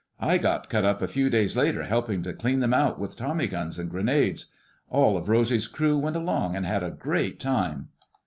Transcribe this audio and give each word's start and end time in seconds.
I 0.19 0.39
got 0.39 0.67
cut 0.67 0.83
up 0.83 1.03
a 1.03 1.07
few 1.07 1.29
days 1.29 1.55
later 1.55 1.83
helping 1.83 2.23
to 2.23 2.33
clean 2.33 2.59
them 2.59 2.73
out 2.73 2.97
with 2.97 3.15
tommy 3.15 3.45
guns 3.45 3.77
and 3.77 3.87
grenades. 3.87 4.47
All 4.89 5.15
of 5.15 5.29
Rosy's 5.29 5.67
crew 5.67 5.95
went 5.95 6.15
along 6.15 6.55
and 6.55 6.65
had 6.65 6.81
a 6.81 6.89
great 6.89 7.39
time." 7.39 7.89